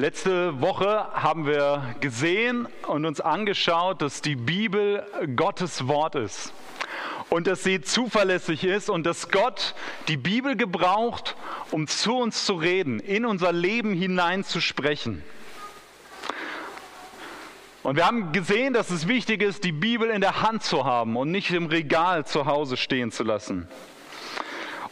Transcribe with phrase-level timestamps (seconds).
[0.00, 6.52] Letzte Woche haben wir gesehen und uns angeschaut, dass die Bibel Gottes Wort ist
[7.30, 9.74] und dass sie zuverlässig ist und dass Gott
[10.06, 11.34] die Bibel gebraucht,
[11.72, 15.24] um zu uns zu reden, in unser Leben hinein zu sprechen.
[17.82, 21.16] Und wir haben gesehen, dass es wichtig ist, die Bibel in der Hand zu haben
[21.16, 23.66] und nicht im Regal zu Hause stehen zu lassen.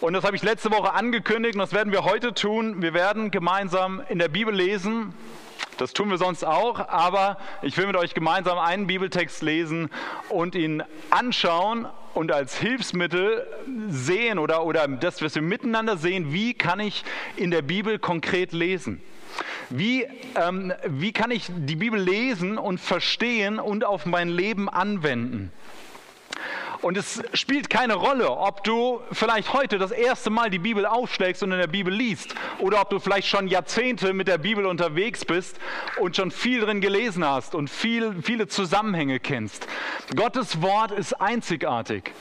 [0.00, 2.82] Und das habe ich letzte Woche angekündigt und das werden wir heute tun.
[2.82, 5.14] Wir werden gemeinsam in der Bibel lesen.
[5.78, 9.90] Das tun wir sonst auch, aber ich will mit euch gemeinsam einen Bibeltext lesen
[10.28, 13.46] und ihn anschauen und als Hilfsmittel
[13.88, 17.02] sehen oder, oder das, was wir miteinander sehen, wie kann ich
[17.36, 19.00] in der Bibel konkret lesen.
[19.70, 25.52] Wie, ähm, wie kann ich die Bibel lesen und verstehen und auf mein Leben anwenden?
[26.82, 31.42] Und es spielt keine Rolle, ob du vielleicht heute das erste Mal die Bibel aufschlägst
[31.42, 35.24] und in der Bibel liest oder ob du vielleicht schon Jahrzehnte mit der Bibel unterwegs
[35.24, 35.58] bist
[36.00, 39.66] und schon viel drin gelesen hast und viel, viele Zusammenhänge kennst.
[40.14, 42.12] Gottes Wort ist einzigartig.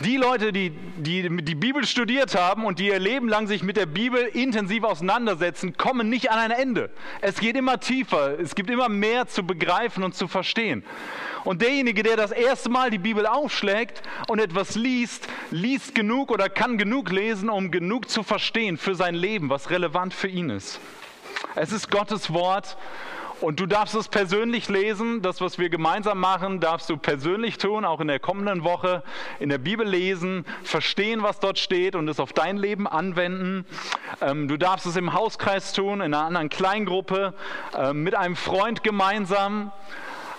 [0.00, 3.76] Die Leute, die, die die Bibel studiert haben und die ihr Leben lang sich mit
[3.76, 6.90] der Bibel intensiv auseinandersetzen, kommen nicht an ein Ende.
[7.20, 10.82] Es geht immer tiefer, es gibt immer mehr zu begreifen und zu verstehen.
[11.44, 16.48] Und derjenige, der das erste Mal die Bibel aufschlägt und etwas liest, liest genug oder
[16.48, 20.80] kann genug lesen, um genug zu verstehen für sein Leben, was relevant für ihn ist.
[21.54, 22.76] Es ist Gottes Wort
[23.40, 25.22] und du darfst es persönlich lesen.
[25.22, 29.02] Das, was wir gemeinsam machen, darfst du persönlich tun, auch in der kommenden Woche
[29.40, 33.66] in der Bibel lesen, verstehen, was dort steht und es auf dein Leben anwenden.
[34.20, 37.34] Ähm, du darfst es im Hauskreis tun, in einer anderen Kleingruppe,
[37.76, 39.72] ähm, mit einem Freund gemeinsam.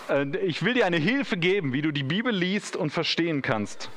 [0.09, 3.89] Äh, ich will dir eine Hilfe geben, wie du die Bibel liest und verstehen kannst.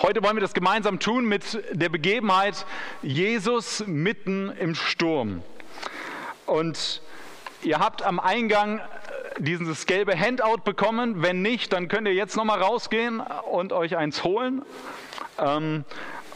[0.00, 2.66] Heute wollen wir das gemeinsam tun mit der Begebenheit
[3.02, 5.42] Jesus mitten im Sturm.
[6.46, 7.02] Und
[7.62, 8.82] Ihr habt am Eingang äh,
[9.38, 11.22] dieses gelbe Handout bekommen.
[11.22, 14.62] Wenn nicht, dann könnt ihr jetzt nochmal rausgehen und euch eins holen.
[15.38, 15.84] Ähm,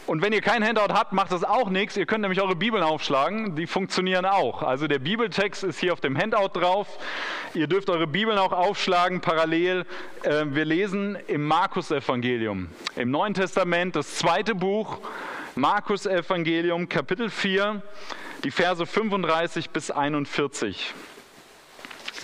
[0.05, 1.97] und wenn ihr kein Handout habt, macht das auch nichts.
[1.97, 4.63] Ihr könnt nämlich eure Bibeln aufschlagen, die funktionieren auch.
[4.63, 6.87] Also der Bibeltext ist hier auf dem Handout drauf.
[7.53, 9.85] Ihr dürft eure Bibeln auch aufschlagen parallel.
[10.23, 14.99] Äh, wir lesen im Markus-Evangelium, im Neuen Testament, das zweite Buch,
[15.55, 17.81] Markus-Evangelium, Kapitel 4,
[18.45, 20.93] die Verse 35 bis 41.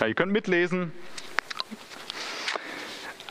[0.00, 0.92] Ja, ihr könnt mitlesen.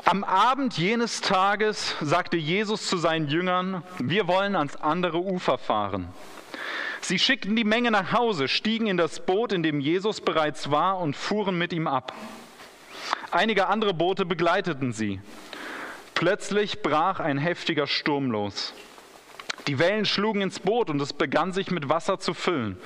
[0.06, 6.08] Am Abend jenes Tages sagte Jesus zu seinen Jüngern, wir wollen ans andere Ufer fahren.
[7.02, 11.00] Sie schickten die Menge nach Hause, stiegen in das Boot, in dem Jesus bereits war,
[11.00, 12.14] und fuhren mit ihm ab.
[13.32, 15.20] Einige andere Boote begleiteten sie.
[16.14, 18.74] Plötzlich brach ein heftiger Sturm los.
[19.68, 22.78] Die Wellen schlugen ins Boot und es begann sich mit Wasser zu füllen.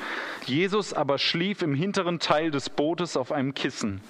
[0.45, 4.01] Jesus aber schlief im hinteren Teil des Bootes auf einem Kissen.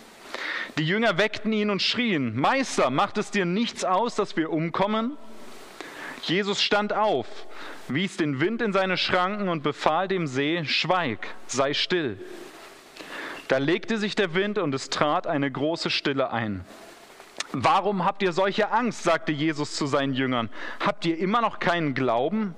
[0.77, 5.17] Die Jünger weckten ihn und schrien, Meister, macht es dir nichts aus, dass wir umkommen?
[6.23, 7.27] Jesus stand auf,
[7.87, 12.19] wies den Wind in seine Schranken und befahl dem See, Schweig, sei still.
[13.47, 16.65] Da legte sich der Wind und es trat eine große Stille ein.
[17.53, 19.03] Warum habt ihr solche Angst?
[19.03, 20.49] sagte Jesus zu seinen Jüngern.
[20.79, 22.55] Habt ihr immer noch keinen Glauben?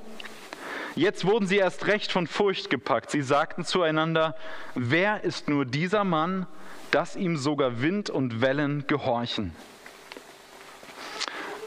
[0.95, 3.11] Jetzt wurden sie erst recht von Furcht gepackt.
[3.11, 4.35] Sie sagten zueinander,
[4.75, 6.47] wer ist nur dieser Mann,
[6.91, 9.55] dass ihm sogar Wind und Wellen gehorchen?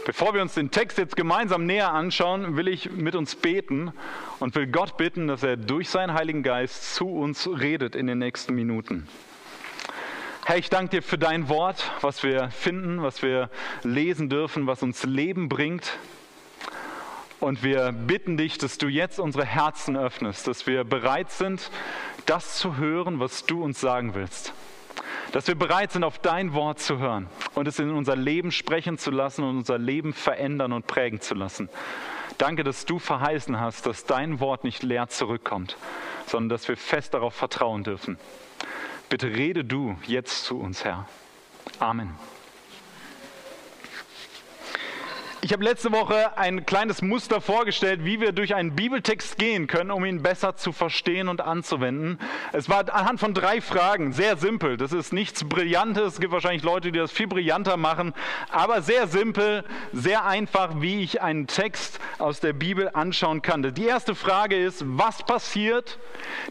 [0.04, 3.92] Bevor wir uns den Text jetzt gemeinsam näher anschauen, will ich mit uns beten
[4.40, 8.18] und will Gott bitten, dass er durch seinen Heiligen Geist zu uns redet in den
[8.18, 9.06] nächsten Minuten.
[10.52, 13.48] Herr, ich danke dir für dein Wort, was wir finden, was wir
[13.84, 15.98] lesen dürfen, was uns Leben bringt.
[17.40, 21.70] Und wir bitten dich, dass du jetzt unsere Herzen öffnest, dass wir bereit sind,
[22.26, 24.52] das zu hören, was du uns sagen willst.
[25.32, 28.98] Dass wir bereit sind, auf dein Wort zu hören und es in unser Leben sprechen
[28.98, 31.70] zu lassen und unser Leben verändern und prägen zu lassen.
[32.36, 35.78] Danke, dass du verheißen hast, dass dein Wort nicht leer zurückkommt,
[36.26, 38.18] sondern dass wir fest darauf vertrauen dürfen.
[39.12, 41.06] Bitte rede du jetzt zu uns, Herr.
[41.80, 42.14] Amen.
[45.44, 49.90] Ich habe letzte Woche ein kleines Muster vorgestellt, wie wir durch einen Bibeltext gehen können,
[49.90, 52.20] um ihn besser zu verstehen und anzuwenden.
[52.52, 54.76] Es war anhand von drei Fragen, sehr simpel.
[54.76, 56.14] Das ist nichts Brillantes.
[56.14, 58.14] Es gibt wahrscheinlich Leute, die das viel brillanter machen,
[58.50, 63.64] aber sehr simpel, sehr einfach, wie ich einen Text aus der Bibel anschauen kann.
[63.74, 65.98] Die erste Frage ist, was passiert?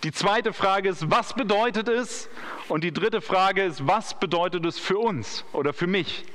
[0.03, 2.27] Die zweite Frage ist, was bedeutet es?
[2.67, 6.25] Und die dritte Frage ist, was bedeutet es für uns oder für mich?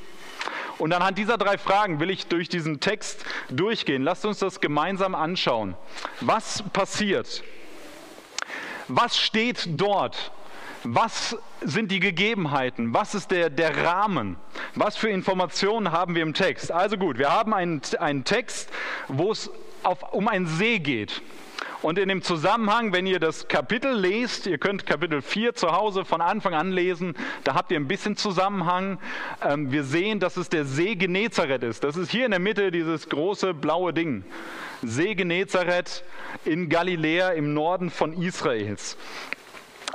[0.79, 4.03] Und anhand dieser drei Fragen will ich durch diesen Text durchgehen.
[4.03, 5.75] Lasst uns das gemeinsam anschauen.
[6.21, 7.43] Was passiert?
[8.89, 10.31] Was steht dort
[10.85, 12.95] Was sind die Gegebenheiten?
[12.95, 14.37] Was ist der, der Rahmen?
[14.75, 16.71] Was für Informationen haben wir im Text?
[16.71, 18.71] Also gut, wir haben einen, einen Text,
[19.09, 19.51] wo es
[19.83, 21.23] auf, um einen See geht.
[21.83, 26.05] Und in dem Zusammenhang, wenn ihr das Kapitel lest, ihr könnt Kapitel 4 zu Hause
[26.05, 27.15] von Anfang an lesen,
[27.45, 28.99] da habt ihr ein bisschen Zusammenhang.
[29.43, 31.85] Ähm, wir sehen, dass es der See Genezareth ist.
[31.85, 34.25] Das ist hier in der Mitte dieses große blaue Ding.
[34.83, 36.03] See Genezareth
[36.45, 38.97] in Galiläa im Norden von Israels.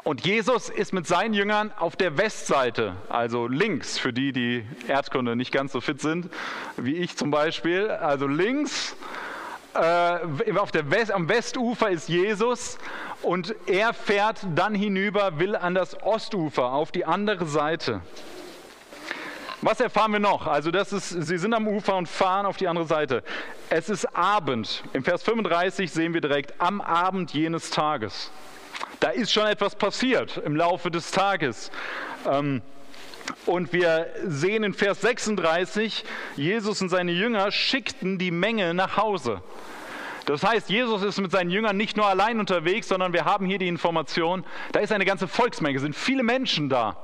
[0.03, 5.35] Und Jesus ist mit seinen Jüngern auf der Westseite, also links, für die, die Erdkunde
[5.35, 6.29] nicht ganz so fit sind,
[6.75, 8.95] wie ich zum Beispiel, also links
[9.73, 12.77] äh, auf der West, am Westufer ist Jesus
[13.21, 18.01] und er fährt dann hinüber, will an das Ostufer, auf die andere Seite.
[19.61, 20.47] Was erfahren wir noch?
[20.47, 23.23] Also das ist, sie sind am Ufer und fahren auf die andere Seite.
[23.69, 24.83] Es ist Abend.
[24.93, 28.31] Im Vers 35 sehen wir direkt am Abend jenes Tages.
[28.99, 31.69] Da ist schon etwas passiert im Laufe des Tages.
[32.27, 32.63] Ähm,
[33.45, 36.03] und wir sehen in Vers 36,
[36.35, 39.41] Jesus und seine Jünger schickten die Menge nach Hause.
[40.25, 43.57] Das heißt, Jesus ist mit seinen Jüngern nicht nur allein unterwegs, sondern wir haben hier
[43.57, 46.97] die Information, da ist eine ganze Volksmenge, sind viele Menschen da.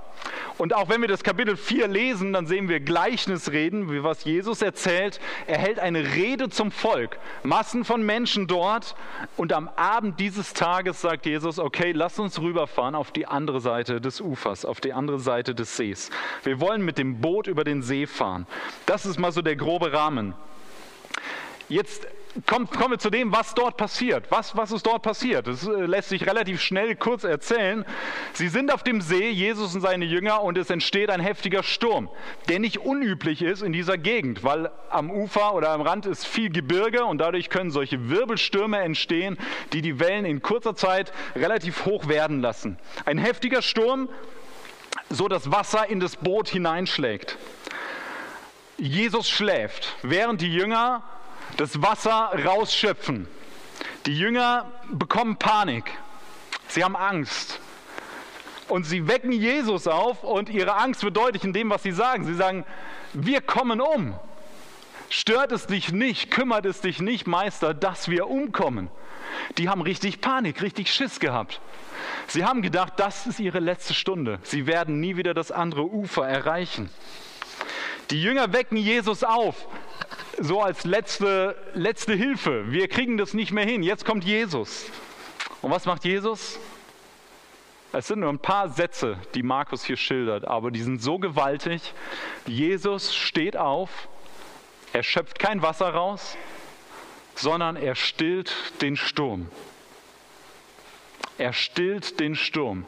[0.58, 4.62] Und auch wenn wir das Kapitel 4 lesen, dann sehen wir Gleichnisreden, wie was Jesus
[4.62, 5.20] erzählt.
[5.46, 8.96] Er hält eine Rede zum Volk, Massen von Menschen dort.
[9.36, 14.02] Und am Abend dieses Tages sagt Jesus, okay, lass uns rüberfahren auf die andere Seite
[14.02, 16.10] des Ufers, auf die andere Seite des Sees.
[16.44, 18.48] Wir wollen mit dem Boot über den See fahren.
[18.88, 20.34] Das ist mal so der grobe Rahmen.
[21.70, 22.08] Jetzt
[22.46, 24.26] kommen, kommen wir zu dem, was dort passiert.
[24.30, 25.48] Was, was ist dort passiert?
[25.48, 27.86] Das äh, lässt sich relativ schnell kurz erzählen.
[28.34, 32.10] Sie sind auf dem See, Jesus und seine Jünger, und es entsteht ein heftiger Sturm,
[32.50, 36.50] der nicht unüblich ist in dieser Gegend, weil am Ufer oder am Rand ist viel
[36.50, 39.38] Gebirge und dadurch können solche Wirbelstürme entstehen,
[39.74, 42.78] die die Wellen in kurzer Zeit relativ hoch werden lassen.
[43.06, 44.10] Ein heftiger Sturm,
[45.10, 47.38] so das Wasser in das Boot hineinschlägt.
[48.78, 51.02] Jesus schläft, während die Jünger
[51.56, 53.28] das Wasser rausschöpfen.
[54.06, 55.86] Die Jünger bekommen Panik.
[56.68, 57.60] Sie haben Angst.
[58.68, 62.26] Und sie wecken Jesus auf und ihre Angst wird deutlich in dem, was sie sagen.
[62.26, 62.66] Sie sagen,
[63.14, 64.14] wir kommen um.
[65.10, 68.90] Stört es dich nicht, kümmert es dich nicht, Meister, dass wir umkommen.
[69.58, 71.62] Die haben richtig Panik, richtig Schiss gehabt.
[72.28, 74.40] Sie haben gedacht, das ist ihre letzte Stunde.
[74.44, 76.90] Sie werden nie wieder das andere Ufer erreichen.
[78.12, 79.56] Die Jünger wecken Jesus auf
[80.40, 82.72] so als letzte, letzte Hilfe.
[82.72, 83.84] Wir kriegen das nicht mehr hin.
[83.84, 84.86] Jetzt kommt Jesus.
[85.62, 86.60] Und was macht Jesus?
[87.94, 91.94] Es sind nur ein paar Sätze, die Markus hier schildert, aber die sind so gewaltig.
[92.46, 93.90] Jesus steht auf,
[94.94, 96.38] er schöpft kein Wasser raus,
[97.36, 99.50] sondern er stillt den Sturm.
[101.38, 102.86] Er stillt den Sturm.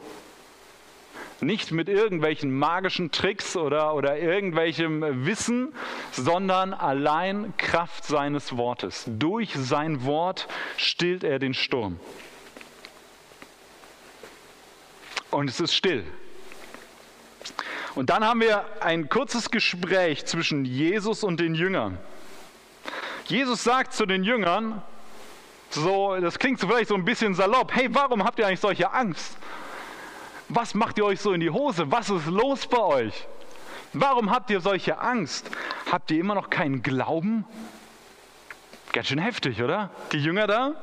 [1.40, 5.72] Nicht mit irgendwelchen magischen Tricks oder, oder irgendwelchem Wissen,
[6.12, 9.04] sondern allein Kraft seines Wortes.
[9.06, 11.98] Durch sein Wort stillt er den Sturm.
[15.30, 16.04] Und es ist still.
[17.94, 21.98] Und dann haben wir ein kurzes Gespräch zwischen Jesus und den Jüngern.
[23.24, 24.82] Jesus sagt zu den Jüngern,
[25.70, 29.36] so, das klingt vielleicht so ein bisschen salopp, hey, warum habt ihr eigentlich solche Angst?
[30.52, 31.92] Was macht ihr euch so in die Hose?
[31.92, 33.28] Was ist los bei euch?
[33.92, 35.48] Warum habt ihr solche Angst?
[35.90, 37.44] Habt ihr immer noch keinen Glauben?
[38.92, 39.90] Ganz schön heftig, oder?
[40.10, 40.74] Die Jünger da?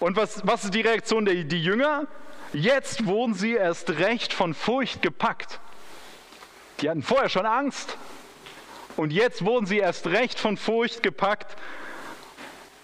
[0.00, 2.08] Und was, was ist die Reaktion der die Jünger?
[2.52, 5.60] Jetzt wurden sie erst recht von Furcht gepackt.
[6.80, 7.96] Die hatten vorher schon Angst.
[8.96, 11.56] Und jetzt wurden sie erst recht von Furcht gepackt.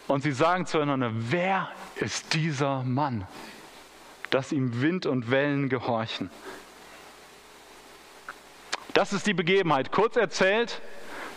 [0.07, 3.27] Und sie sagen zueinander, wer ist dieser Mann?
[4.31, 6.31] Dass ihm Wind und Wellen gehorchen.
[8.95, 9.93] Das ist die Begebenheit.
[9.93, 10.81] Kurz erzählt,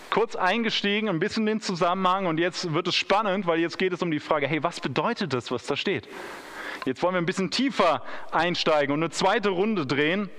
[0.10, 4.02] kurz eingestiegen, ein bisschen den Zusammenhang und jetzt wird es spannend, weil jetzt geht es
[4.02, 6.08] um die Frage, hey, was bedeutet das, was da steht?
[6.86, 10.30] Jetzt wollen wir ein bisschen tiefer einsteigen und eine zweite Runde drehen.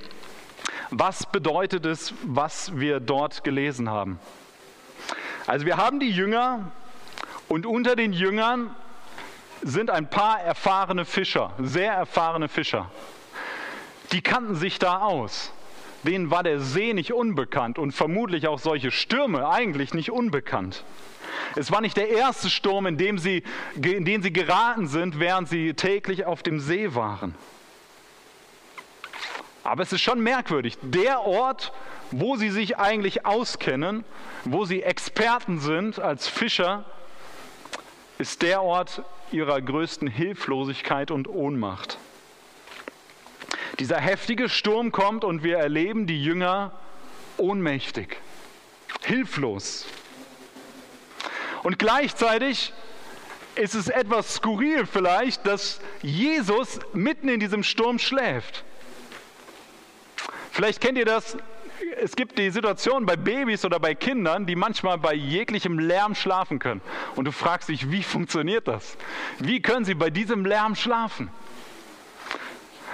[0.91, 4.19] Was bedeutet es, was wir dort gelesen haben?
[5.47, 6.73] Also wir haben die Jünger
[7.49, 8.75] und unter den Jüngern
[9.63, 12.91] sind ein paar erfahrene Fischer, sehr erfahrene Fischer.
[14.13, 15.53] Die kannten sich da aus.
[16.03, 20.85] Denen war der See nicht unbekannt und vermutlich auch solche Stürme eigentlich nicht unbekannt.
[21.55, 23.45] Es war nicht der erste Sturm, in, dem sie,
[23.77, 27.35] in den sie geraten sind, während sie täglich auf dem See waren.
[29.63, 30.77] Aber es ist schon merkwürdig.
[30.83, 31.73] Der Ort,
[32.11, 34.05] wo sie sich eigentlich auskennen,
[34.45, 36.85] wo sie Experten sind als Fischer,
[38.23, 39.03] ist der Ort
[39.33, 41.99] ihrer größten Hilflosigkeit und Ohnmacht.
[43.81, 46.71] Dieser heftige Sturm kommt und wir erleben die Jünger
[47.37, 48.19] ohnmächtig,
[49.03, 49.87] hilflos.
[51.65, 52.73] Und gleichzeitig
[53.57, 58.63] ist es etwas skurril vielleicht, dass Jesus mitten in diesem Sturm schläft.
[60.53, 61.37] Vielleicht kennt ihr das,
[62.03, 66.59] es gibt die Situation bei Babys oder bei Kindern, die manchmal bei jeglichem Lärm schlafen
[66.59, 66.81] können.
[67.15, 68.97] Und du fragst dich, wie funktioniert das?
[69.39, 71.31] Wie können sie bei diesem Lärm schlafen?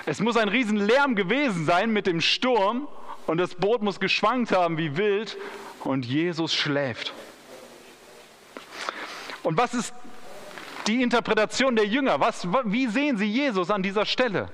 [0.05, 2.87] Es muss ein Riesenlärm gewesen sein mit dem Sturm
[3.27, 5.38] und das Boot muss geschwankt haben wie wild
[5.85, 7.15] und Jesus schläft.
[9.43, 9.95] Und was ist
[10.87, 12.21] die Interpretation der Jünger?
[12.21, 14.50] Was, wie sehen sie Jesus an dieser Stelle?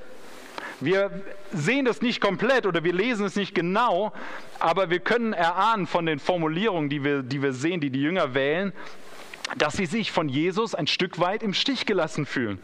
[0.80, 1.10] Wir
[1.52, 4.12] sehen das nicht komplett oder wir lesen es nicht genau,
[4.58, 8.34] aber wir können erahnen von den Formulierungen, die wir, die wir sehen, die die Jünger
[8.34, 8.72] wählen,
[9.56, 12.58] dass sie sich von Jesus ein Stück weit im Stich gelassen fühlen.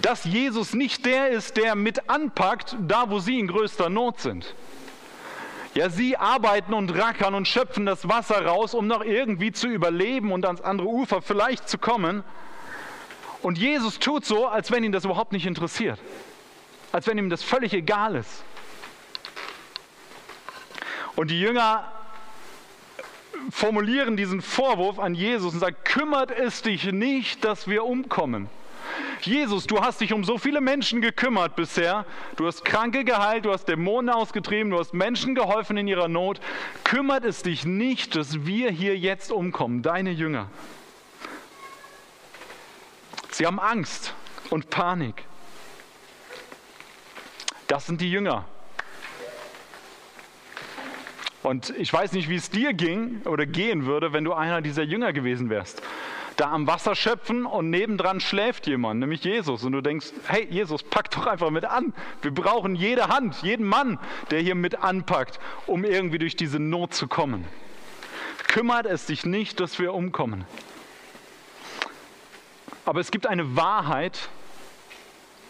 [0.00, 4.54] Dass Jesus nicht der ist, der mit anpackt, da wo sie in größter Not sind.
[5.74, 10.32] Ja, sie arbeiten und rackern und schöpfen das Wasser raus, um noch irgendwie zu überleben
[10.32, 12.22] und ans andere Ufer vielleicht zu kommen.
[13.42, 15.98] Und Jesus tut so, als wenn ihn das überhaupt nicht interessiert
[16.94, 18.44] als wenn ihm das völlig egal ist.
[21.16, 21.90] Und die Jünger
[23.50, 28.48] formulieren diesen Vorwurf an Jesus und sagen, kümmert es dich nicht, dass wir umkommen.
[29.22, 32.06] Jesus, du hast dich um so viele Menschen gekümmert bisher.
[32.36, 36.40] Du hast Kranke geheilt, du hast Dämonen ausgetrieben, du hast Menschen geholfen in ihrer Not.
[36.84, 40.48] Kümmert es dich nicht, dass wir hier jetzt umkommen, deine Jünger.
[43.32, 44.14] Sie haben Angst
[44.50, 45.24] und Panik.
[47.66, 48.44] Das sind die Jünger.
[51.42, 54.82] Und ich weiß nicht, wie es dir ging oder gehen würde, wenn du einer dieser
[54.82, 55.82] Jünger gewesen wärst.
[56.36, 59.62] Da am Wasser schöpfen und nebendran schläft jemand, nämlich Jesus.
[59.62, 61.92] Und du denkst, hey Jesus, pack doch einfach mit an.
[62.22, 63.98] Wir brauchen jede Hand, jeden Mann,
[64.30, 67.44] der hier mit anpackt, um irgendwie durch diese Not zu kommen.
[68.48, 70.44] Kümmert es dich nicht, dass wir umkommen.
[72.84, 74.28] Aber es gibt eine Wahrheit,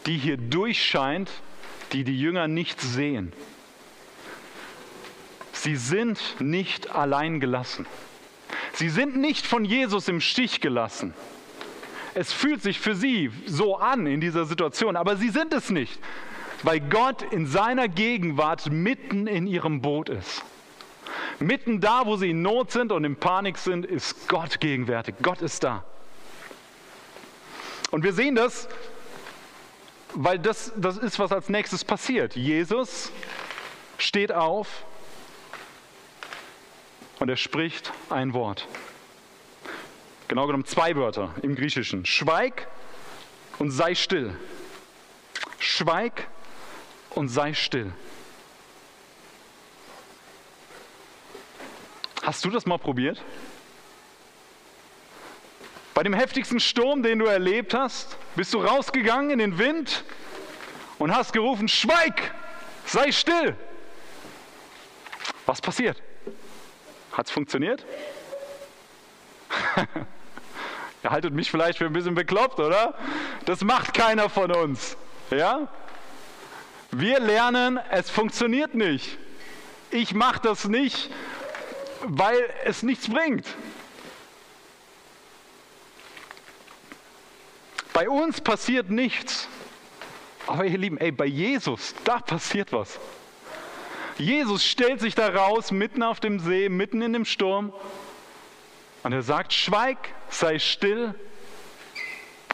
[0.07, 1.31] die hier durchscheint
[1.95, 3.33] die die Jünger nicht sehen.
[5.53, 7.87] Sie sind nicht allein gelassen.
[8.73, 11.15] Sie sind nicht von Jesus im Stich gelassen.
[12.15, 15.99] Es fühlt sich für sie so an in dieser Situation, aber sie sind es nicht,
[16.65, 20.43] weil Gott in seiner Gegenwart mitten in ihrem Boot ist.
[21.39, 25.15] Mitten da, wo sie in Not sind und in Panik sind, ist Gott gegenwärtig.
[25.23, 25.85] Gott ist da.
[27.93, 28.69] Und wir sehen das
[30.15, 32.37] weil das, das ist, was als nächstes passiert.
[32.37, 33.11] Jesus
[33.99, 34.85] steht auf
[37.19, 38.67] und er spricht ein Wort.
[40.29, 42.07] Genau genommen zwei Wörter im Griechischen.
[42.07, 42.69] Schweig
[43.59, 44.37] und sei still.
[45.59, 46.29] Schweig
[47.11, 47.93] und sei still.
[52.23, 53.23] Hast du das mal probiert?
[55.95, 60.05] Bei dem heftigsten Sturm, den du erlebt hast, bist du rausgegangen in den Wind
[60.99, 62.35] und hast gerufen, Schweig,
[62.85, 63.57] sei still.
[65.47, 66.03] Was passiert?
[67.13, 67.87] Hat es funktioniert?
[71.05, 72.95] Ihr haltet mich vielleicht für ein bisschen bekloppt, oder?
[73.45, 74.97] Das macht keiner von uns.
[75.31, 75.69] Ja?
[76.91, 79.17] Wir lernen, es funktioniert nicht.
[79.91, 81.11] Ich mache das nicht,
[82.03, 83.47] weil es nichts bringt.
[87.95, 89.49] Bei uns passiert nichts.
[90.47, 92.99] Aber ihr Lieben, ey, bei Jesus, da passiert was.
[94.19, 97.73] Jesus stellt sich da raus, mitten auf dem See, mitten in dem Sturm.
[99.05, 99.97] Und er sagt, schweig,
[100.29, 101.15] sei still.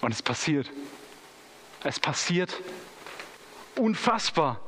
[0.03, 0.71] Und es passiert.
[1.85, 2.61] Es passiert.
[3.77, 4.61] Unfassbar.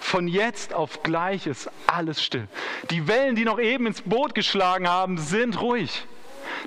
[0.00, 2.46] Von jetzt auf gleich ist alles still.
[2.90, 6.06] Die Wellen, die noch eben ins Boot geschlagen haben, sind ruhig.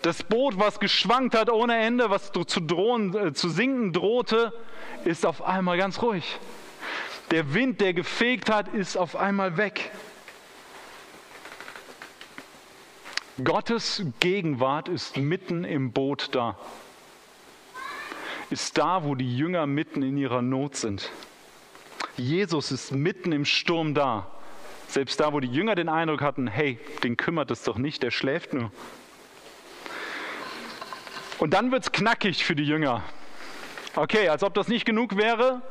[0.02, 4.54] Das Boot, was geschwankt hat ohne Ende, was zu, drohen, äh, zu sinken drohte,
[5.06, 6.40] ist auf einmal ganz ruhig.
[7.32, 9.92] Der Wind, der gefegt hat, ist auf einmal weg.
[13.44, 16.58] Gottes Gegenwart ist mitten im Boot da.
[18.50, 21.10] Ist da, wo die Jünger mitten in ihrer Not sind.
[22.18, 24.28] Jesus ist mitten im Sturm da.
[24.88, 28.12] Selbst da, wo die Jünger den Eindruck hatten, hey, den kümmert es doch nicht, der
[28.12, 28.72] schläft nur.
[31.40, 33.02] Und dann wird es knackig für die Jünger.
[33.96, 35.62] Okay, als ob das nicht genug wäre,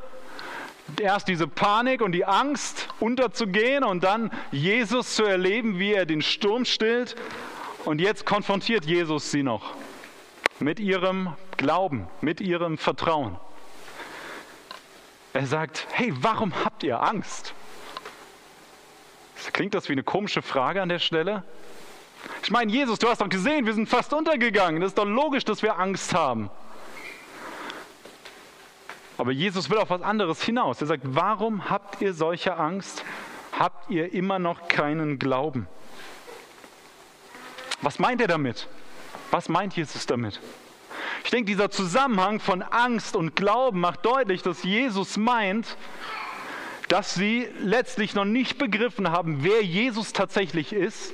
[1.01, 6.23] erst diese Panik und die Angst unterzugehen und dann Jesus zu erleben, wie er den
[6.23, 7.17] Sturm stillt.
[7.85, 9.75] Und jetzt konfrontiert Jesus sie noch
[10.59, 13.37] mit ihrem Glauben, mit ihrem Vertrauen.
[15.35, 17.53] Er sagt, hey, warum habt ihr Angst?
[19.53, 21.45] Klingt das wie eine komische Frage an der Stelle?
[22.43, 24.81] Ich meine, Jesus, du hast doch gesehen, wir sind fast untergegangen.
[24.81, 26.51] Das ist doch logisch, dass wir Angst haben.
[29.19, 30.81] Aber Jesus will auf was anderes hinaus.
[30.81, 33.05] Er sagt, warum habt ihr solche Angst?
[33.53, 35.67] Habt ihr immer noch keinen Glauben?
[37.83, 38.69] Was meint er damit?
[39.31, 40.41] Was meint Jesus damit?
[41.25, 45.77] Ich denke, dieser Zusammenhang von Angst und Glauben macht deutlich, dass Jesus meint,
[46.89, 51.13] dass sie letztlich noch nicht begriffen haben, wer Jesus tatsächlich ist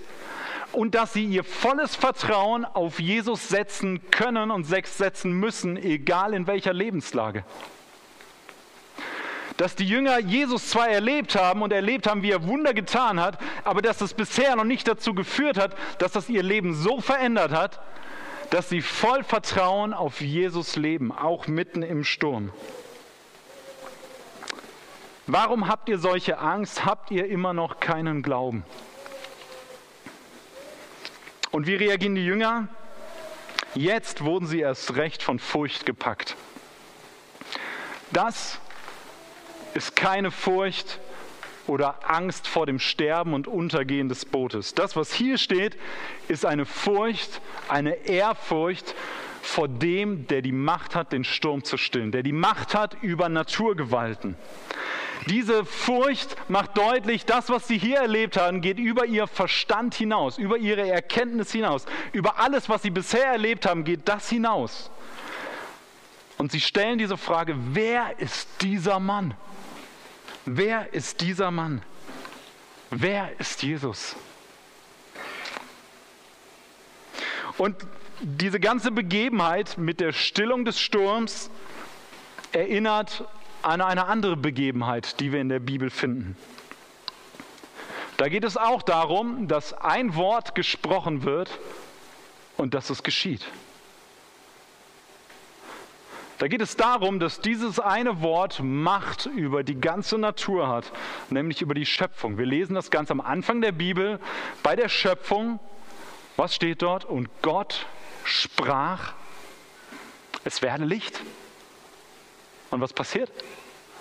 [0.75, 6.47] und dass sie ihr volles Vertrauen auf Jesus setzen können und setzen müssen, egal in
[6.47, 7.45] welcher Lebenslage
[9.57, 13.39] dass die Jünger Jesus zwar erlebt haben und erlebt haben, wie er Wunder getan hat,
[13.63, 17.53] aber dass das bisher noch nicht dazu geführt hat, dass das ihr Leben so verändert
[17.53, 17.81] hat,
[18.51, 22.53] dass sie voll Vertrauen auf Jesus leben, auch mitten im Sturm.
[25.27, 26.85] Warum habt ihr solche Angst?
[26.85, 28.65] Habt ihr immer noch keinen Glauben?
[31.55, 32.67] Und wie reagieren die Jünger?
[33.77, 36.35] Jetzt wurden sie erst recht von Furcht gepackt.
[38.11, 38.59] Das
[39.75, 40.99] ist keine Furcht
[41.69, 44.75] oder Angst vor dem Sterben und Untergehen des Bootes.
[44.75, 45.77] Das, was hier steht,
[46.27, 48.97] ist eine Furcht, eine Ehrfurcht
[49.41, 53.29] vor dem, der die Macht hat, den Sturm zu stillen, der die Macht hat über
[53.29, 54.35] Naturgewalten.
[55.27, 60.39] Diese Furcht macht deutlich, das, was sie hier erlebt haben, geht über ihr Verstand hinaus,
[60.39, 64.91] über ihre Erkenntnis hinaus, über alles, was sie bisher erlebt haben, geht das hinaus.
[66.37, 69.35] Und sie stellen diese Frage, wer ist dieser Mann?
[70.45, 71.83] Wer ist dieser Mann?
[72.91, 74.15] Wer ist Jesus?
[77.57, 77.77] Und
[78.21, 81.51] diese ganze Begebenheit mit der Stillung des Sturms
[82.53, 83.25] erinnert
[83.65, 86.37] an eine andere Begebenheit, die wir in der Bibel finden.
[88.17, 91.59] Da geht es auch darum, dass ein Wort gesprochen wird
[92.57, 93.45] und dass es geschieht.
[96.39, 100.93] Da geht es darum, dass dieses eine Wort Macht über die ganze Natur hat,
[101.31, 102.39] nämlich über die Schöpfung.
[102.39, 104.19] Wir lesen das ganz am Anfang der Bibel
[104.63, 105.59] bei der Schöpfung.
[106.37, 107.05] Was steht dort?
[107.05, 107.87] Und Gott
[108.25, 109.15] sprach,
[110.45, 111.21] es werde Licht.
[112.75, 113.31] Und was passiert?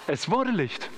[0.08, 0.90] Es wurde Licht.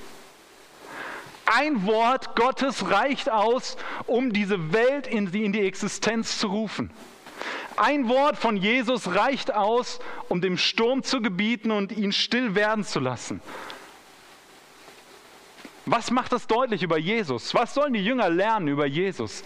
[1.46, 3.76] Ein Wort Gottes reicht aus,
[4.08, 6.90] um diese Welt in die, in die Existenz zu rufen.
[7.76, 12.86] Ein Wort von Jesus reicht aus, um dem Sturm zu gebieten und ihn still werden
[12.86, 13.42] zu lassen.
[15.86, 17.54] Was macht das deutlich über Jesus?
[17.54, 19.44] Was sollen die Jünger lernen über Jesus?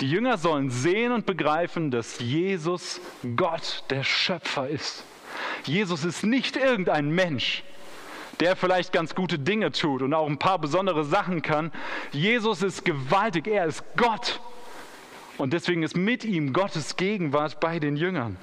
[0.00, 3.00] Die Jünger sollen sehen und begreifen, dass Jesus
[3.36, 5.02] Gott, der Schöpfer ist.
[5.64, 7.62] Jesus ist nicht irgendein Mensch,
[8.40, 11.72] der vielleicht ganz gute Dinge tut und auch ein paar besondere Sachen kann.
[12.12, 14.40] Jesus ist gewaltig, er ist Gott.
[15.36, 18.36] Und deswegen ist mit ihm Gottes Gegenwart bei den Jüngern.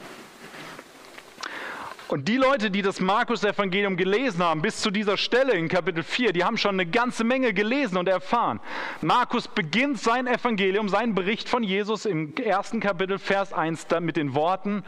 [2.08, 6.34] Und die Leute, die das Markus-Evangelium gelesen haben, bis zu dieser Stelle in Kapitel 4,
[6.34, 8.60] die haben schon eine ganze Menge gelesen und erfahren.
[9.02, 14.36] Markus beginnt sein Evangelium, seinen Bericht von Jesus im ersten Kapitel, Vers 1, mit den
[14.36, 14.84] Worten: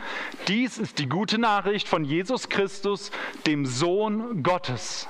[0.47, 3.11] Dies ist die gute Nachricht von Jesus Christus,
[3.47, 5.07] dem Sohn Gottes.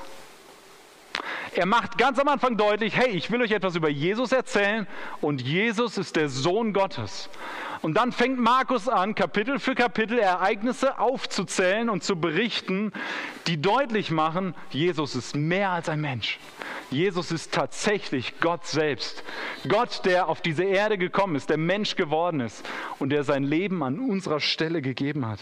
[1.56, 4.88] Er macht ganz am Anfang deutlich, hey, ich will euch etwas über Jesus erzählen
[5.22, 7.30] und Jesus ist der Sohn Gottes.
[7.82, 12.92] Und dann fängt Markus an, Kapitel für Kapitel Ereignisse aufzuzählen und zu berichten,
[13.48, 16.40] die deutlich machen, Jesus ist mehr als ein Mensch.
[16.90, 19.24] Jesus ist tatsächlich Gott selbst.
[19.68, 22.66] Gott, der auf diese Erde gekommen ist, der Mensch geworden ist
[23.00, 25.40] und der sein Leben an unserer Stelle gegeben hat.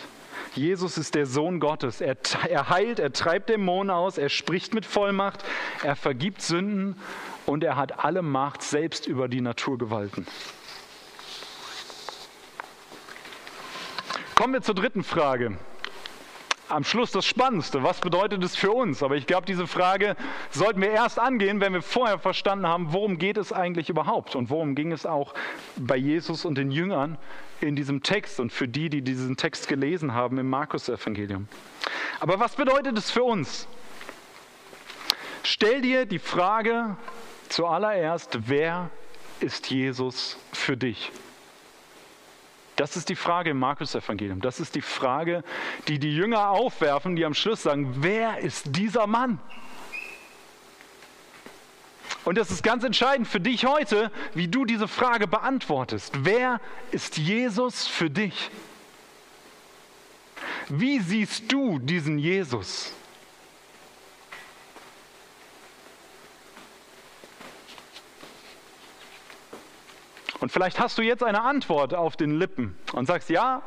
[0.55, 2.01] Jesus ist der Sohn Gottes.
[2.01, 2.17] Er,
[2.49, 5.43] er heilt, er treibt Dämonen aus, er spricht mit Vollmacht,
[5.83, 6.95] er vergibt Sünden
[7.45, 10.25] und er hat alle Macht selbst über die Naturgewalten.
[14.35, 15.57] Kommen wir zur dritten Frage.
[16.67, 17.83] Am Schluss das Spannendste.
[17.83, 19.01] Was bedeutet es für uns?
[19.01, 20.17] Aber ich glaube, diese Frage
[20.51, 24.49] sollten wir erst angehen, wenn wir vorher verstanden haben, worum geht es eigentlich überhaupt und
[24.49, 25.33] worum ging es auch
[25.77, 27.17] bei Jesus und den Jüngern
[27.61, 31.47] in diesem Text und für die, die diesen Text gelesen haben im Markus-Evangelium.
[32.19, 33.69] Aber was bedeutet es für uns?
[35.43, 36.97] Stell dir die Frage
[37.47, 38.89] zuallererst, wer
[39.39, 41.13] ist Jesus für dich?
[42.75, 44.41] Das ist die Frage im Markus-Evangelium.
[44.41, 45.43] Das ist die Frage,
[45.87, 49.39] die die Jünger aufwerfen, die am Schluss sagen, wer ist dieser Mann?
[52.25, 56.13] Und das ist ganz entscheidend für dich heute, wie du diese Frage beantwortest.
[56.23, 56.59] Wer
[56.91, 58.49] ist Jesus für dich?
[60.67, 62.91] Wie siehst du diesen Jesus?
[70.39, 73.61] Und vielleicht hast du jetzt eine Antwort auf den Lippen und sagst, ja,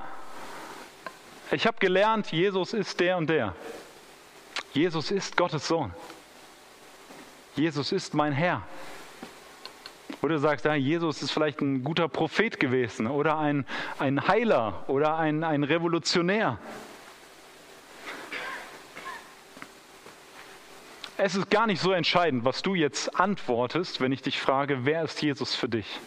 [1.50, 3.54] ich habe gelernt, Jesus ist der und der.
[4.72, 5.92] Jesus ist Gottes Sohn.
[7.56, 8.62] Jesus ist mein Herr.
[10.20, 13.64] Oder du sagst, ja, Jesus ist vielleicht ein guter Prophet gewesen oder ein,
[13.98, 16.58] ein Heiler oder ein, ein Revolutionär.
[21.16, 25.02] Es ist gar nicht so entscheidend, was du jetzt antwortest, wenn ich dich frage, wer
[25.02, 25.98] ist Jesus für dich?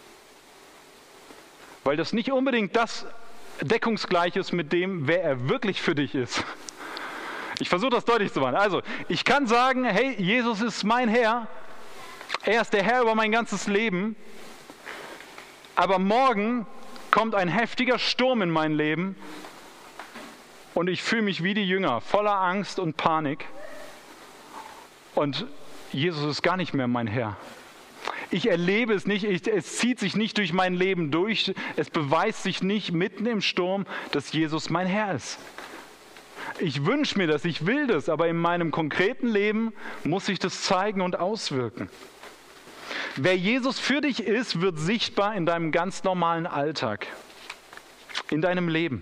[1.83, 3.05] Weil das nicht unbedingt das
[3.61, 6.43] deckungsgleich ist mit dem, wer er wirklich für dich ist.
[7.59, 8.55] Ich versuche das deutlich zu machen.
[8.55, 11.47] Also, ich kann sagen, hey, Jesus ist mein Herr,
[12.43, 14.15] er ist der Herr über mein ganzes Leben,
[15.75, 16.65] aber morgen
[17.11, 19.15] kommt ein heftiger Sturm in mein Leben
[20.73, 23.45] und ich fühle mich wie die Jünger, voller Angst und Panik.
[25.13, 25.45] Und
[25.91, 27.35] Jesus ist gar nicht mehr mein Herr.
[28.33, 32.43] Ich erlebe es nicht, ich, es zieht sich nicht durch mein Leben durch, es beweist
[32.43, 35.37] sich nicht mitten im Sturm, dass Jesus mein Herr ist.
[36.59, 39.73] Ich wünsche mir das, ich will das, aber in meinem konkreten Leben
[40.05, 41.89] muss sich das zeigen und auswirken.
[43.17, 47.07] Wer Jesus für dich ist, wird sichtbar in deinem ganz normalen Alltag,
[48.29, 49.01] in deinem Leben.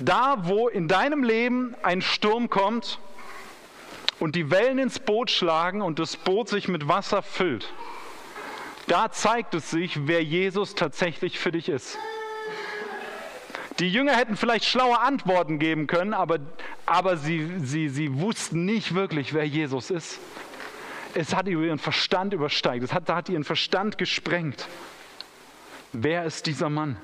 [0.00, 2.98] Da, wo in deinem Leben ein Sturm kommt
[4.18, 7.72] und die Wellen ins Boot schlagen und das Boot sich mit Wasser füllt,
[8.86, 11.98] da zeigt es sich, wer Jesus tatsächlich für dich ist.
[13.80, 16.38] Die Jünger hätten vielleicht schlaue Antworten geben können, aber,
[16.86, 20.20] aber sie, sie, sie wussten nicht wirklich, wer Jesus ist.
[21.14, 24.68] Es hat ihren Verstand übersteigt, es hat, hat ihren Verstand gesprengt.
[25.92, 26.96] Wer ist dieser Mann?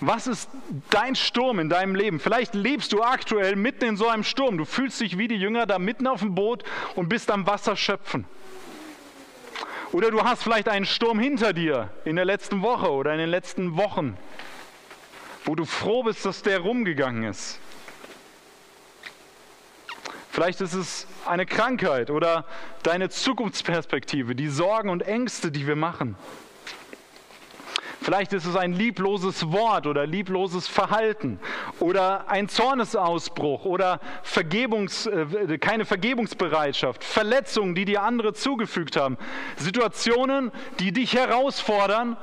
[0.00, 0.48] Was ist
[0.88, 2.20] dein Sturm in deinem Leben?
[2.20, 4.56] Vielleicht lebst du aktuell mitten in so einem Sturm.
[4.56, 7.76] Du fühlst dich wie die Jünger da mitten auf dem Boot und bist am Wasser
[7.76, 8.24] schöpfen.
[9.92, 13.28] Oder du hast vielleicht einen Sturm hinter dir in der letzten Woche oder in den
[13.28, 14.16] letzten Wochen,
[15.44, 17.58] wo du froh bist, dass der rumgegangen ist.
[20.30, 22.44] Vielleicht ist es eine Krankheit oder
[22.84, 26.14] deine Zukunftsperspektive, die Sorgen und Ängste, die wir machen.
[28.02, 31.38] Vielleicht ist es ein liebloses Wort oder liebloses Verhalten
[31.80, 39.18] oder ein Zornesausbruch oder Vergebungs, äh, keine Vergebungsbereitschaft, Verletzungen, die dir andere zugefügt haben,
[39.56, 42.16] Situationen, die dich herausfordern,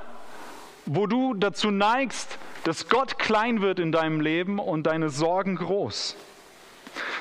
[0.87, 6.15] wo du dazu neigst, dass Gott klein wird in deinem Leben und deine Sorgen groß.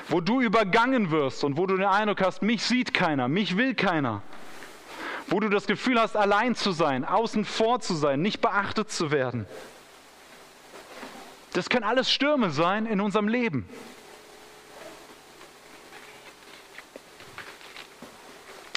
[0.09, 3.75] Wo du übergangen wirst und wo du den Eindruck hast, mich sieht keiner, mich will
[3.75, 4.23] keiner
[5.27, 9.11] wo du das Gefühl hast, allein zu sein, außen vor zu sein, nicht beachtet zu
[9.11, 9.45] werden.
[11.53, 13.67] Das können alles Stürme sein in unserem Leben.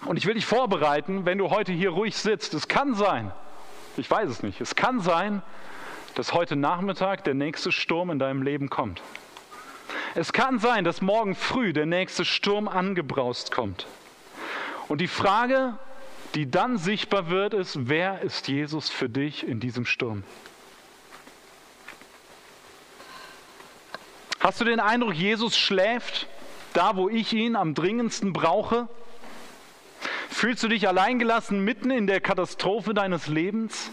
[0.07, 2.55] Und ich will dich vorbereiten, wenn du heute hier ruhig sitzt.
[2.55, 3.31] Es kann sein,
[3.97, 5.43] ich weiß es nicht, es kann sein,
[6.15, 9.03] dass heute Nachmittag der nächste Sturm in deinem Leben kommt.
[10.15, 13.87] Es kann sein, dass morgen früh der nächste Sturm angebraust kommt.
[14.89, 15.75] Und die Frage,
[16.35, 20.23] die dann sichtbar wird, ist, wer ist Jesus für dich in diesem Sturm?
[24.39, 26.27] Hast du den Eindruck, Jesus schläft
[26.73, 28.89] da, wo ich ihn am dringendsten brauche?
[30.31, 33.91] Fühlst du dich alleingelassen mitten in der Katastrophe deines Lebens?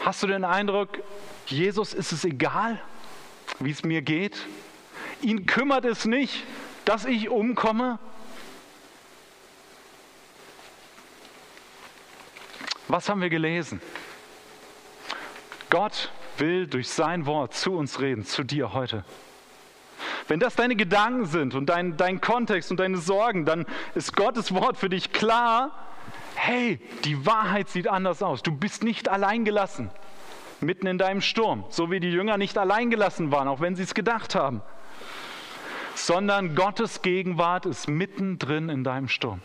[0.00, 0.98] Hast du den Eindruck,
[1.46, 2.82] Jesus ist es egal,
[3.60, 4.36] wie es mir geht?
[5.22, 6.42] Ihn kümmert es nicht,
[6.84, 7.98] dass ich umkomme?
[12.88, 13.80] Was haben wir gelesen?
[15.70, 19.04] Gott will durch sein Wort zu uns reden, zu dir heute.
[20.28, 24.52] Wenn das deine Gedanken sind und dein, dein Kontext und deine Sorgen, dann ist Gottes
[24.54, 25.70] Wort für dich klar.
[26.34, 28.42] Hey, die Wahrheit sieht anders aus.
[28.42, 29.90] Du bist nicht allein gelassen,
[30.60, 33.82] mitten in deinem Sturm, so wie die Jünger nicht allein gelassen waren, auch wenn sie
[33.82, 34.62] es gedacht haben
[35.94, 39.40] sondern Gottes Gegenwart ist mittendrin in deinem Sturm.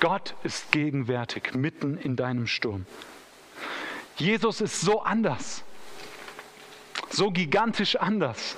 [0.00, 2.86] Gott ist gegenwärtig mitten in deinem Sturm.
[4.16, 5.64] Jesus ist so anders,
[7.10, 8.56] so gigantisch anders.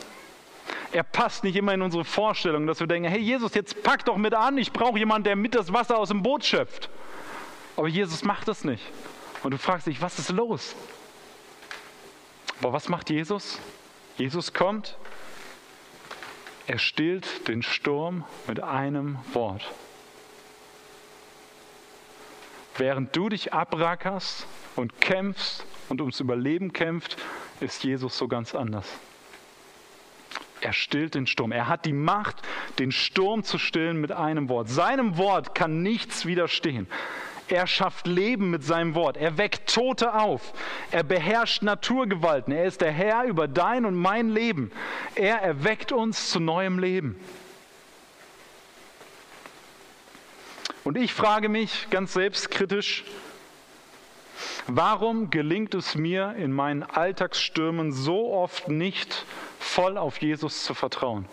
[0.93, 4.17] Er passt nicht immer in unsere Vorstellung, dass wir denken, hey Jesus, jetzt pack doch
[4.17, 6.89] mit an, ich brauche jemanden, der mit das Wasser aus dem Boot schöpft.
[7.77, 8.83] Aber Jesus macht das nicht.
[9.43, 10.75] Und du fragst dich, was ist los?
[12.61, 13.59] Aber was macht Jesus?
[14.17, 14.97] Jesus kommt,
[16.67, 19.71] er stillt den Sturm mit einem Wort.
[22.77, 27.17] Während du dich abrackerst und kämpfst und ums Überleben kämpft,
[27.61, 28.87] ist Jesus so ganz anders.
[30.61, 31.53] Er stillt den Sturm.
[31.53, 32.43] Er hat die Macht,
[32.79, 34.69] den Sturm zu stillen mit einem Wort.
[34.69, 36.89] Seinem Wort kann nichts widerstehen.
[37.49, 39.17] Er schafft Leben mit seinem Wort.
[39.17, 40.53] Er weckt Tote auf.
[40.91, 42.53] Er beherrscht Naturgewalten.
[42.53, 44.73] Er ist der Herr über dein und mein Leben.
[45.15, 47.21] Er erweckt uns zu neuem Leben.
[50.83, 53.05] Und ich frage mich ganz selbstkritisch,
[54.67, 59.25] warum gelingt es mir in meinen Alltagsstürmen so oft nicht,
[59.59, 61.27] voll auf Jesus zu vertrauen?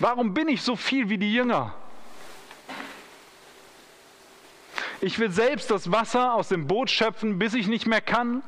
[0.00, 1.74] Warum bin ich so viel wie die Jünger?
[5.00, 8.42] Ich will selbst das Wasser aus dem Boot schöpfen, bis ich nicht mehr kann.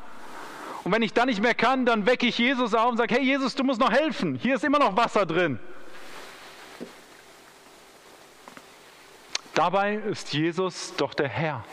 [0.84, 3.22] Und wenn ich dann nicht mehr kann, dann wecke ich Jesus auf und sage, hey
[3.22, 4.34] Jesus, du musst noch helfen.
[4.34, 5.58] Hier ist immer noch Wasser drin.
[9.54, 11.64] Dabei ist Jesus doch der Herr.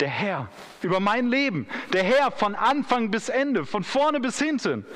[0.00, 0.48] Der Herr
[0.82, 1.66] über mein Leben.
[1.92, 4.86] Der Herr von Anfang bis Ende, von vorne bis hinten.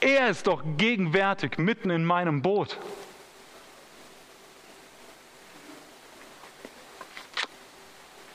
[0.00, 2.78] Er ist doch gegenwärtig mitten in meinem Boot.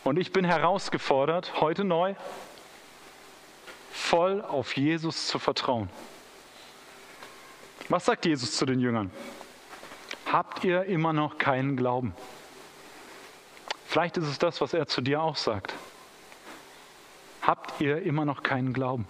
[0.10, 2.16] Und ich bin herausgefordert, heute neu,
[3.92, 5.88] voll auf Jesus zu vertrauen.
[7.90, 9.12] Was sagt Jesus zu den Jüngern?
[10.26, 12.16] Habt ihr immer noch keinen Glauben?
[13.86, 15.76] Vielleicht ist es das, was er zu dir auch sagt.
[17.44, 19.06] Habt ihr immer noch keinen Glauben?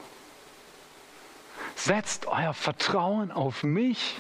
[1.76, 4.18] Setzt euer Vertrauen auf mich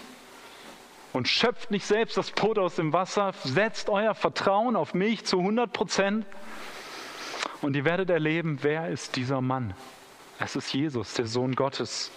[1.14, 3.34] und schöpft nicht selbst das Brot aus dem Wasser.
[3.44, 6.26] Setzt euer Vertrauen auf mich zu 100 Prozent
[7.62, 9.74] und ihr werdet erleben, wer ist dieser Mann.
[10.40, 12.12] Es ist Jesus, der Sohn Gottes.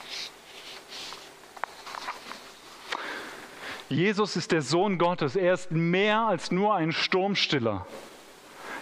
[3.88, 5.36] Jesus ist der Sohn Gottes.
[5.36, 7.86] Er ist mehr als nur ein Sturmstiller.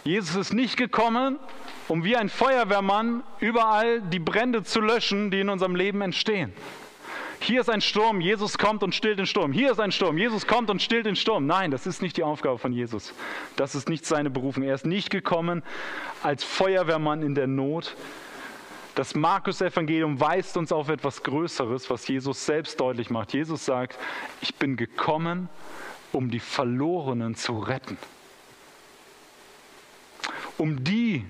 [0.05, 1.39] Jesus ist nicht gekommen,
[1.89, 6.53] um wie ein Feuerwehrmann überall die Brände zu löschen, die in unserem Leben entstehen.
[7.43, 9.51] Hier ist ein Sturm, Jesus kommt und stillt den Sturm.
[9.51, 11.47] Hier ist ein Sturm, Jesus kommt und stillt den Sturm.
[11.47, 13.15] Nein, das ist nicht die Aufgabe von Jesus.
[13.57, 14.63] Das ist nicht seine Berufung.
[14.63, 15.63] Er ist nicht gekommen
[16.23, 17.97] als Feuerwehrmann in der Not.
[18.95, 23.33] Das Markus-Evangelium weist uns auf etwas Größeres, was Jesus selbst deutlich macht.
[23.33, 23.99] Jesus sagt,
[24.43, 25.49] ich bin gekommen,
[26.13, 27.97] um die Verlorenen zu retten.
[30.59, 31.25] Um die,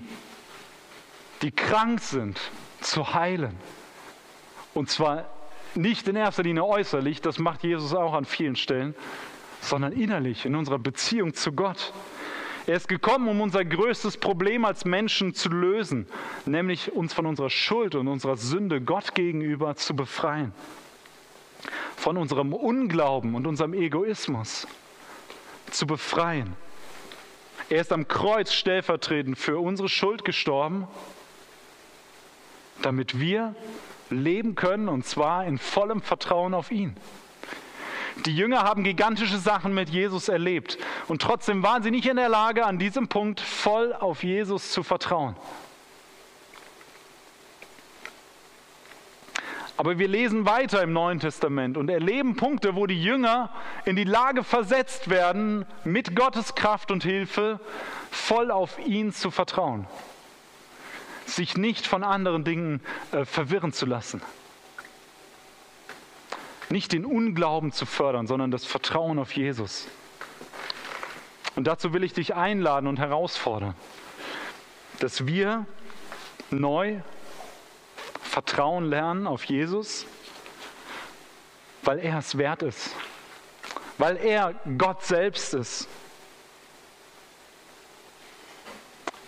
[1.41, 2.37] die krank sind,
[2.81, 3.55] zu heilen.
[4.73, 5.29] Und zwar
[5.75, 8.95] nicht in erster Linie äußerlich, das macht Jesus auch an vielen Stellen,
[9.61, 11.93] sondern innerlich, in unserer Beziehung zu Gott.
[12.67, 16.07] Er ist gekommen, um unser größtes Problem als Menschen zu lösen,
[16.45, 20.53] nämlich uns von unserer Schuld und unserer Sünde Gott gegenüber zu befreien.
[21.95, 24.67] Von unserem Unglauben und unserem Egoismus
[25.71, 26.55] zu befreien.
[27.69, 30.87] Er ist am Kreuz stellvertretend für unsere Schuld gestorben,
[32.81, 33.55] damit wir
[34.11, 36.95] leben können und zwar in vollem Vertrauen auf ihn.
[38.25, 42.29] Die Jünger haben gigantische Sachen mit Jesus erlebt und trotzdem waren sie nicht in der
[42.29, 45.35] Lage, an diesem Punkt voll auf Jesus zu vertrauen.
[49.77, 53.49] Aber wir lesen weiter im Neuen Testament und erleben Punkte, wo die Jünger
[53.85, 57.59] in die Lage versetzt werden, mit Gottes Kraft und Hilfe
[58.11, 59.87] voll auf ihn zu vertrauen
[61.35, 64.21] sich nicht von anderen Dingen äh, verwirren zu lassen.
[66.69, 69.87] Nicht den Unglauben zu fördern, sondern das Vertrauen auf Jesus.
[71.55, 73.75] Und dazu will ich dich einladen und herausfordern,
[74.99, 75.65] dass wir
[76.49, 77.01] neu
[78.21, 80.05] Vertrauen lernen auf Jesus,
[81.83, 82.95] weil er es wert ist,
[83.97, 85.89] weil er Gott selbst ist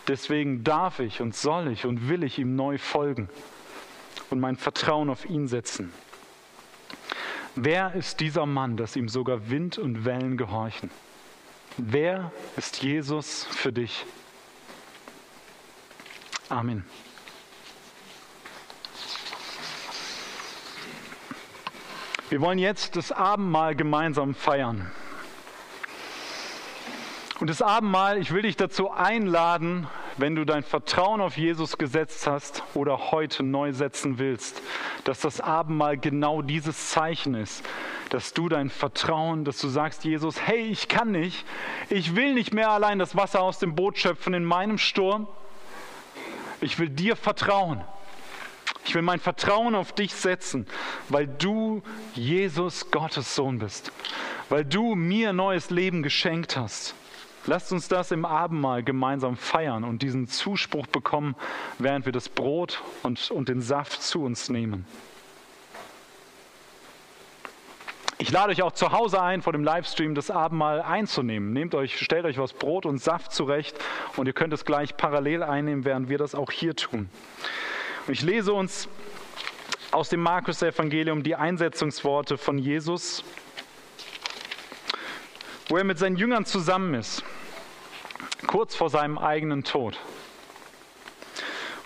[0.07, 3.29] Deswegen darf ich und soll ich und will ich ihm neu folgen
[4.29, 5.93] und mein Vertrauen auf ihn setzen.
[7.55, 10.89] Wer ist dieser Mann, dass ihm sogar Wind und Wellen gehorchen?
[11.77, 14.05] Wer ist Jesus für dich?
[16.49, 16.83] Amen.
[22.29, 24.91] Wir wollen jetzt das Abendmahl gemeinsam feiern.
[27.43, 32.25] Und das Abendmahl, ich will dich dazu einladen, wenn du dein Vertrauen auf Jesus gesetzt
[32.25, 34.61] hast oder heute neu setzen willst,
[35.03, 37.65] dass das Abendmahl genau dieses Zeichen ist,
[38.11, 41.43] dass du dein Vertrauen, dass du sagst, Jesus, hey, ich kann nicht,
[41.89, 45.27] ich will nicht mehr allein das Wasser aus dem Boot schöpfen in meinem Sturm,
[46.61, 47.81] ich will dir vertrauen.
[48.85, 50.65] Ich will mein Vertrauen auf dich setzen,
[51.09, 53.91] weil du Jesus Gottes Sohn bist,
[54.47, 56.95] weil du mir neues Leben geschenkt hast.
[57.45, 61.35] Lasst uns das im Abendmahl gemeinsam feiern und diesen Zuspruch bekommen,
[61.77, 64.85] während wir das Brot und, und den Saft zu uns nehmen.
[68.17, 71.51] Ich lade euch auch zu Hause ein, vor dem Livestream das Abendmahl einzunehmen.
[71.51, 73.75] Nehmt euch, stellt euch was Brot und Saft zurecht
[74.15, 77.09] und ihr könnt es gleich parallel einnehmen, während wir das auch hier tun.
[78.07, 78.87] Und ich lese uns
[79.91, 83.25] aus dem Markus-Evangelium die Einsetzungsworte von Jesus,
[85.73, 87.23] wo er mit seinen Jüngern zusammen ist,
[88.45, 89.99] kurz vor seinem eigenen Tod.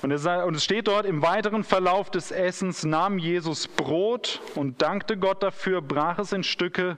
[0.02, 0.28] Und es
[0.62, 6.20] steht dort, im weiteren Verlauf des Essens nahm Jesus Brot und dankte Gott dafür, brach
[6.20, 6.98] es in Stücke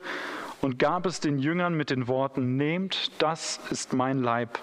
[0.62, 4.58] und gab es den Jüngern mit den Worten, nehmt, das ist mein Leib.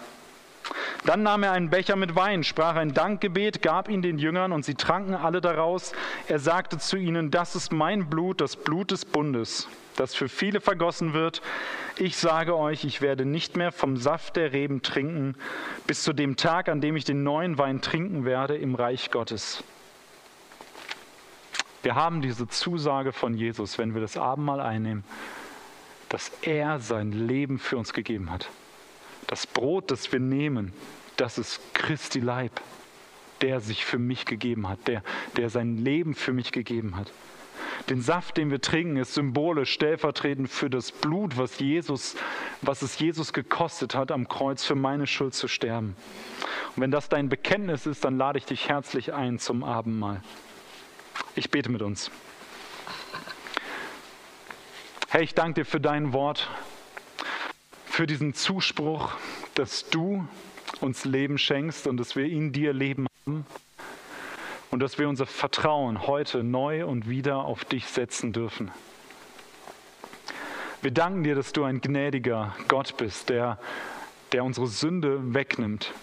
[1.05, 4.65] Dann nahm er einen Becher mit Wein, sprach ein Dankgebet, gab ihn den Jüngern und
[4.65, 5.93] sie tranken alle daraus.
[6.29, 10.61] Er sagte zu ihnen, das ist mein Blut, das Blut des Bundes, das für viele
[10.61, 11.43] vergossen wird.
[11.99, 15.35] Ich sage euch, ich werde nicht mehr vom Saft der Reben trinken,
[15.87, 19.63] bis zu dem Tag, an dem ich den neuen Wein trinken werde im Reich Gottes.
[21.83, 25.05] Wir haben diese Zusage von Jesus, wenn wir das Abendmahl einnehmen,
[26.09, 28.51] dass er sein Leben für uns gegeben hat.
[29.27, 30.73] Das Brot, das wir nehmen,
[31.17, 32.61] das ist Christi Leib,
[33.41, 35.03] der sich für mich gegeben hat, der,
[35.37, 37.11] der sein Leben für mich gegeben hat.
[37.91, 42.17] Den Saft, den wir trinken, ist symbolisch stellvertretend für das Blut, was, Jesus,
[42.63, 45.97] was es Jesus gekostet hat, am Kreuz für meine Schuld zu sterben.
[46.75, 50.23] Und wenn das dein Bekenntnis ist, dann lade ich dich herzlich ein zum Abendmahl.
[51.35, 52.11] Ich bete mit uns.
[55.09, 56.49] Herr, ich danke dir für dein Wort,
[57.97, 59.13] für diesen Zuspruch,
[59.55, 60.29] dass du
[60.83, 63.47] uns Leben schenkst und dass wir in dir Leben haben
[64.71, 68.71] und dass wir unser Vertrauen heute neu und wieder auf dich setzen dürfen.
[70.83, 73.59] Wir danken dir, dass du ein gnädiger Gott bist, der,
[74.33, 75.95] der unsere Sünde wegnimmt,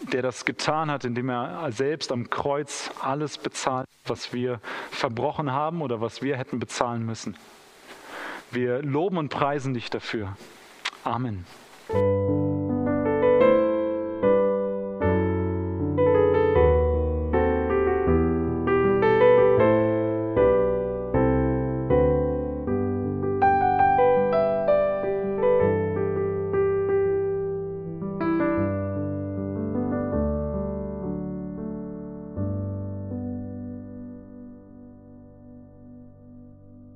[0.00, 5.82] der das getan hat, indem er selbst am Kreuz alles bezahlt, was wir verbrochen haben
[5.82, 7.36] oder was wir hätten bezahlen müssen.
[8.50, 10.38] Wir loben und preisen dich dafür.
[11.06, 11.44] Amen.